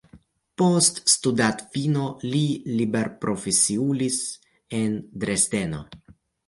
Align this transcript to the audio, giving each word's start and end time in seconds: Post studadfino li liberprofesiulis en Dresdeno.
Post 0.61 0.97
studadfino 1.15 2.07
li 2.31 2.43
liberprofesiulis 2.81 4.21
en 4.83 5.01
Dresdeno. 5.27 5.89